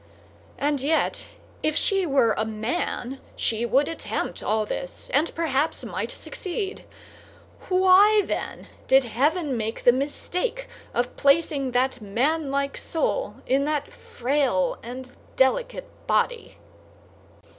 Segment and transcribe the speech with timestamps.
[0.57, 1.27] And yet,
[1.61, 6.85] if she were a man she would attempt all this, and perhaps might succeed;
[7.69, 14.79] why, then, did heaven make the mistake of placing that manlike soul in that frail
[14.81, 16.57] and delicate body?